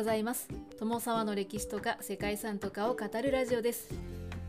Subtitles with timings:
[0.00, 0.48] ございます。
[0.78, 3.92] 友沢の歴史とか世界遺産とかを語るラジオです。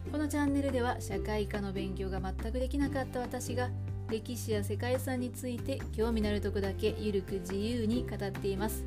[0.10, 3.70] このチャンネルでは社会科の勉強が全くできなかった私が
[4.10, 8.86] 歴史や世界遺産について興味のあるとこだけゆるく自由に語っています。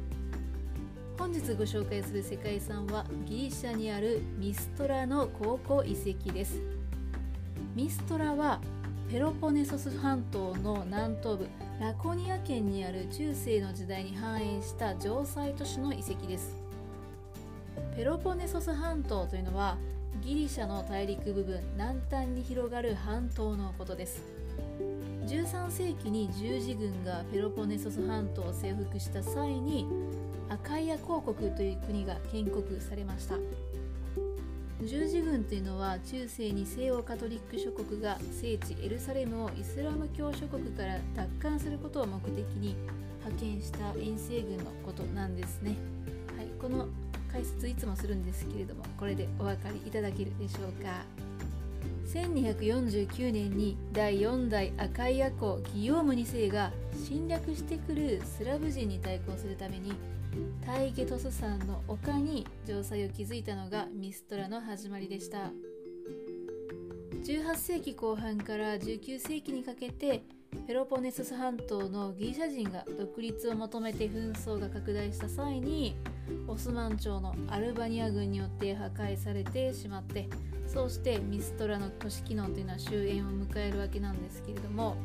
[1.19, 6.63] 本日ご紹介する世界遺産はギリシャにあるミストラの考古遺跡です。
[7.75, 8.59] ミストラは
[9.11, 11.47] ペロポネソス半島の南東部
[11.81, 16.55] ラコニア県にある中世の時代に繁栄した城塞都市の遺跡です。
[17.97, 19.77] ペロポネソス半島というのは
[20.23, 24.23] ギリシャの大陸部分南端に広がる半島のことです。
[25.27, 29.89] 13世紀に十字軍がペロポネソス半島を征服した際に
[30.49, 33.35] アカイア公国という国が建国されました。
[34.87, 42.77] 十字軍というのは中世に西欧カトリック諸国が聖地エルサレムをイスラム教諸国から奪還することを目的に
[43.21, 45.77] 派遣した遠征軍のことなんですね。
[46.37, 46.89] はい、この
[47.33, 51.05] 解説いつもするんですけれどもこれでお分かりいただけるでしょうか。
[52.13, 56.71] 1249年に第4代アカイア公ギヨーム2世が
[57.07, 59.95] 侵略してくるスラブ人に対抗するために
[60.65, 65.51] タイゲトス山の丘に城塞を築いたのがミストラの始まりでした。
[67.25, 70.23] 18世紀後半から19世紀にかけて
[70.67, 75.97] ペロポネスス半島のギリシャ人が独立を求めて紛争が拡大した際に
[76.47, 80.29] オスマン朝のアルバニア軍によって破壊されてしまって
[80.67, 84.97] そうしてミストラの都市機能というのは終焉を迎えるわけなんですけれども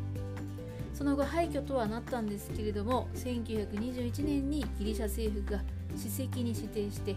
[0.99, 5.63] その後廃墟とはなったんですけれども1921年にギリシャ政府が
[5.95, 7.15] 史跡に指定して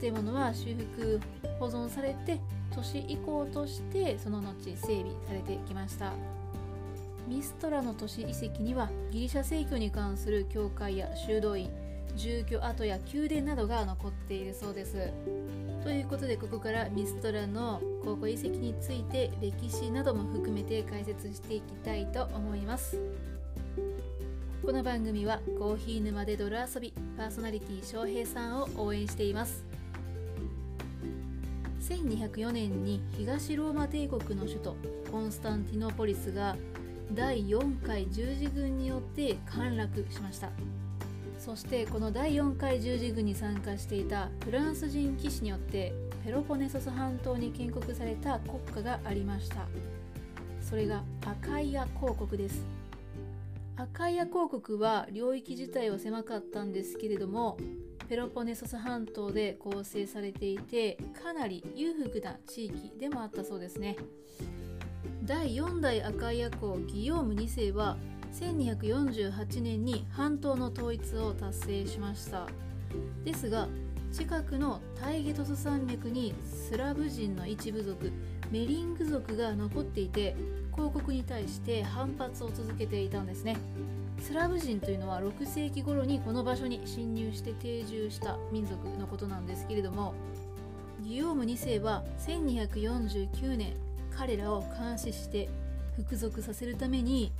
[0.00, 1.20] 建物は修復
[1.58, 2.40] 保存されて
[2.74, 6.14] 都市移行としてその後整備されてきました。
[7.28, 11.68] ミストラの都市遺跡にはギリシャ正教に関する教会や修道院
[12.16, 15.12] 住居跡や宮殿などが残っているそうです。
[15.82, 23.00] ということでここからミストラの考古遺跡について歴史なども含めて解説していきたいと思います。
[24.64, 29.64] この番組はコーヒー沼で泥遊びパーソナリティ翔平さんを応援しています。
[31.80, 34.76] 1204年に東ローマ帝国の首都
[35.10, 36.56] コンスタンティノポリスが
[37.12, 40.50] 第4回十字軍によって陥落しました。
[41.44, 45.92] そしてこの第4回十字軍に参加していたフランス人騎士によって
[46.24, 49.66] ペロポネソス半島に建国された国家がありました。
[50.60, 52.64] それがアカイア公国です。
[53.76, 57.58] アカイア公国は領域自体は狭かったんですけれども
[58.08, 63.96] ペロポネソス半島で構成されていてかなり裕福な地域でもあったそうですね。
[65.24, 67.96] 第4代アカイア公ギヨーム2世は
[68.32, 72.46] 1248年に半島の統一を達成しました。
[73.24, 73.68] ですが
[74.12, 78.12] 近くのタイゲトス山脈にスラブ人の一部族
[78.50, 80.36] メリング族が残っていて
[80.74, 83.56] 広告に対して反発を続けていたんですね。
[84.20, 90.14] スラブ人というのは6世紀頃にこの場所に侵入して定住した民族のことなんですけれども
[91.02, 93.72] ギヨーム2世は1249年
[94.16, 95.48] 彼らを監視して
[95.96, 97.32] 服属させるために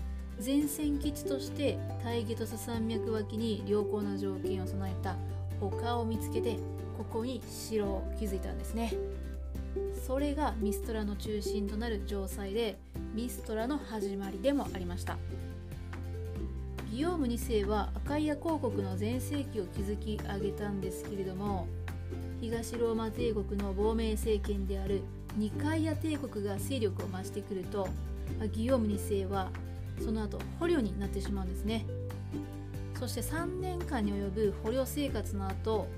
[0.44, 5.16] 前線基地としてタイゲトサ山脈脇に良好な条件を備えた
[5.60, 6.56] 丘を見つけて
[6.98, 8.93] ここに城を築いたんですね。
[10.06, 12.78] それがミストラの中心となる城塞で
[13.15, 15.16] ミストラの始まりでもありました。
[16.93, 21.66] ギヨーム2世はアカイア公国の全盛期を築き上げたんですけれども
[22.43, 25.00] 東ローマ帝国の亡命政権である
[25.38, 27.88] ニカイア帝国が勢力を増してくると
[28.53, 29.49] ギヨーム2世は
[30.00, 31.86] その後捕虜になってしまうんですね。
[32.98, 35.88] そして3年間に及ぶ捕虜生活の後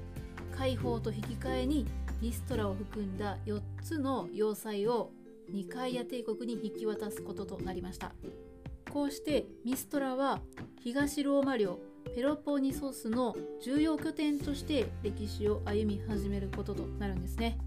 [0.56, 1.86] 解放と引き換えに
[2.22, 5.10] リストラを含んだ4つの要塞を
[5.50, 8.12] ニカイア帝国に引き渡すこととなりました。
[8.90, 10.40] こうしてミストラは
[10.80, 11.80] 東ローマ領
[12.14, 17.58] ペロポニソスの重要拠点として歴史を歩み始めることとなるんですね。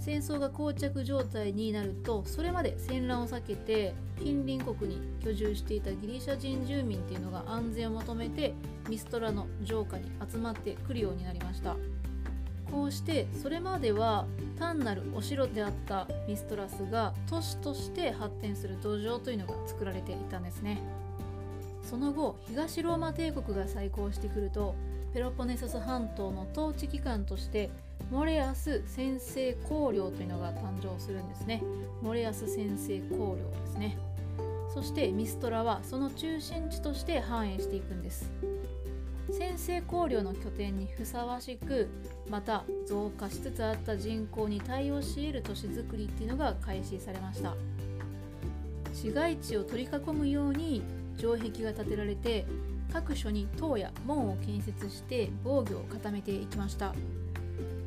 [0.00, 8.54] 戦争が膠着状態になるとそれまで戦乱を避けて近隣国に居住していたギリシャ人住民っていうのが安全を求めて
[8.88, 11.76] ミストラの城下に集まってくるようになりました。
[12.70, 14.26] こうしてそれまでは
[14.56, 20.80] 単なるお城であったミストラスが都市として発展する土壌というのが作られていたんですね。
[21.82, 24.76] その後東ローマ帝国が再興してくると
[25.12, 27.70] ペロポネソス半島の統治機関として
[28.10, 31.62] モレアス先制公領というのが誕生するんですね。
[32.02, 33.98] モレアス先制公領ですね。
[34.72, 38.30] そしてミストラはその中心地として繁栄していくんです。
[39.30, 41.88] 先制考慮の拠点にふさわしく
[42.28, 47.54] また増加しつつあった人口に対応し得る都市づくりっていうのが開始されました。
[48.92, 50.82] 市街地を取り囲むように
[51.16, 52.44] 城壁が建てられて
[52.92, 56.94] 各所に塔や門を建設して防御を固めていきました。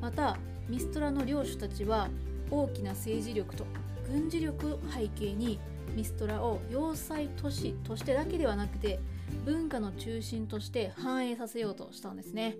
[0.04, 2.10] またミストラの領主たちは
[2.52, 3.66] 大きな政治力と
[4.12, 5.62] 軍事力背景に
[5.96, 9.00] ミストラを要塞都市としてだけではなくて
[9.46, 12.58] 文化の中心として反映させようとしたんですね。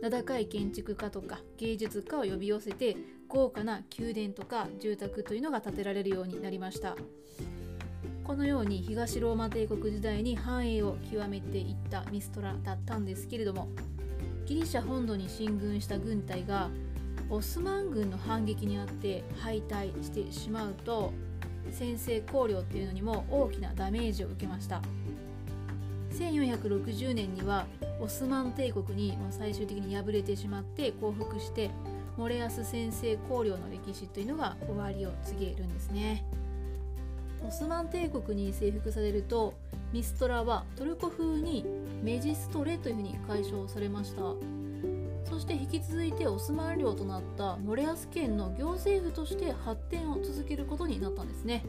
[0.00, 2.96] 名高い建築家とか芸術家を呼び寄せて
[3.28, 6.96] 豪華な宮殿とか住宅というのが建てられるようになりました。
[8.24, 13.68] このように東ローマ帝国時代に繁栄を極めていったミストラだったんですけれども
[14.46, 16.68] ギリシャ本土に進軍した軍隊が
[17.30, 21.12] オスマン軍の反撃にあって敗退してしまうと
[21.70, 24.82] 先制考慮っていうのにも大きなダメージを受けました。
[26.10, 27.66] 1460年には
[28.00, 31.70] オスマン帝国に最終的に敗れてしまって降伏して
[32.16, 36.24] モレアス先制考慮の歴史というのが終わりを告げるんですね。
[37.46, 39.54] オスマン帝国に征服されると
[39.94, 41.64] ミストラはトルコ風に
[42.02, 44.22] メジストレというふうに解消されました。
[45.30, 51.64] そして引き続いてオスマン領となったモレアス県の行政府として発展を続けることになったんですね。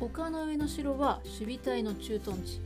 [0.00, 2.62] 丘の上の城は守備隊の駐屯地。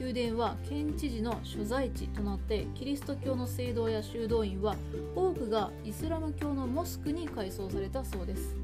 [0.00, 4.74] 宮殿は県知事の所在地となってキリスト教の聖堂や修道院は
[5.14, 8.56] 多くがイスラム教のモスクに改装されたそうです。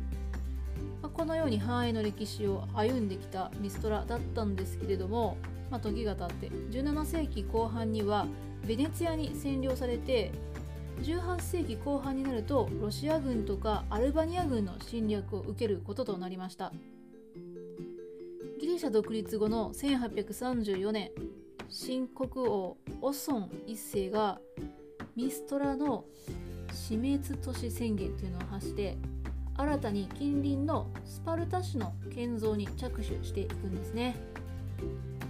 [1.15, 5.37] このように繁栄の歴史を歩んできたミストラだったんですけれども、
[5.71, 8.27] まあ、時が経って17世紀後半には
[8.67, 10.33] ベネツィアに占領されて
[11.03, 16.73] 18世紀後半になるとロシア軍とかアルバニア軍の侵略を受けることとなりました。
[18.61, 21.11] ギリシャ独立後の1834年
[21.69, 24.41] 新国王オソン一世が
[25.17, 26.07] ミストラの
[26.73, 28.97] 死滅都市宣言というのを発して
[29.57, 34.17] 新たに近隣のスパルタ市の建造に着手していくんですね。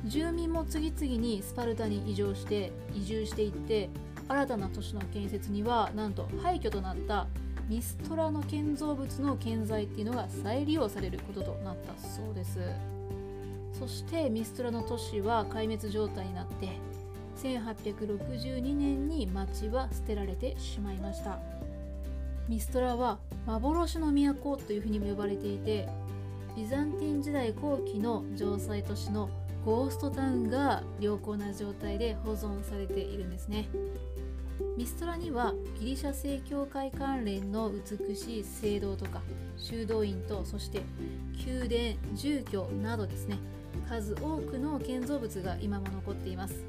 [0.06, 3.88] 住民も次々にスパルタに移住して移住していって
[4.28, 7.26] 新たな都市の建設にはなんと廃墟となった
[7.68, 12.60] ミストラの建造物の建材っていうのが再利用されることとなったそうです。
[13.78, 16.68] そしてミストラの都市は壊滅状態になって
[17.42, 21.38] 1862年に町は捨てられてしまいました。
[22.48, 25.88] ミストラは幻の都というふうにも呼ばれていて
[26.56, 29.28] ビザンティン時代後期の城塞都市の
[29.64, 33.68] ゴーストタウンが良好な状態で保存されているんですね。
[34.76, 39.20] ミストラにはギリシャ正教会関連の美しい聖堂とか
[39.56, 40.82] 修道院とそして
[41.46, 43.38] 宮殿住居などですね。
[43.88, 46.64] 数多くの建造物が今も残っています。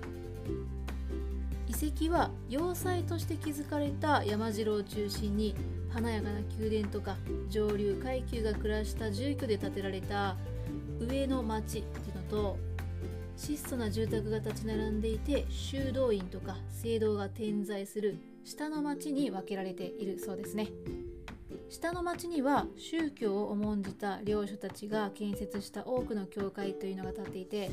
[1.81, 5.55] 遺跡は要塞として築かれた山城を中心に
[5.89, 7.17] 華やかな宮殿とか
[7.49, 10.37] 上流階級が暮らした住居で建てられた
[10.99, 12.57] 上の町っていうのと
[13.35, 20.69] 質素な住宅が立ち並んでいて修道院とか聖堂が点在する下の町に分けられているそうですね。
[21.67, 27.71] 下の町には宗教を重んじた領主たちが建設した多くの教会というのが建っていて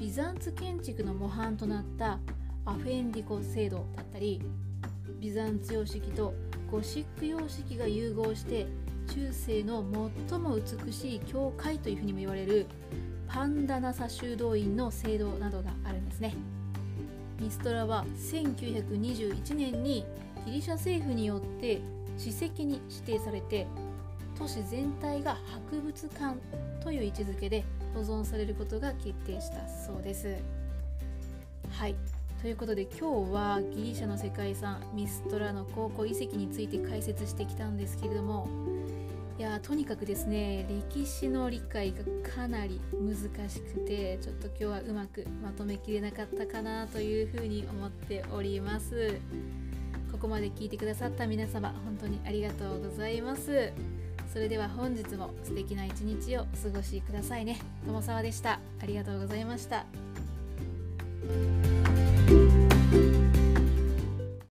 [0.00, 2.18] ビザンツ建築の模範となった
[2.68, 4.42] アフェンディコ聖堂だったり
[5.18, 6.34] ビザンツ様式と
[6.70, 8.66] ゴシック様式が融合して
[9.14, 9.82] 中世の
[10.28, 12.66] 最も美しい教会というふうにも言われる
[13.26, 16.34] パンダナサ修道院の聖堂などがあるんですね。
[17.40, 20.04] ミストラは1921年に
[20.44, 21.80] ギリシャ政府によって
[22.18, 23.66] 史跡に指定されて
[24.38, 25.38] 都市全体が
[25.70, 26.36] 博物館
[26.84, 30.36] という位置づけで保存されることが決定したそうです。
[31.70, 32.17] はい。
[32.40, 38.48] ということで今日はギリシャの世界遺産ミストラの考古遺跡について解説してきたんですけれども
[39.38, 41.98] いやとにかくですね歴史の理解が
[42.36, 49.18] かなり難しくてちょっと今日はうまくまとめきれなかったかなというふうに思っております。
[50.10, 53.72] ここまで聞いてくださった皆様本当にありがとうございます。
[54.32, 57.60] それでは本日も素敵な一日をお過ごしくださいね。
[57.86, 58.60] 友沢でした。
[58.80, 59.86] ありがとうございました。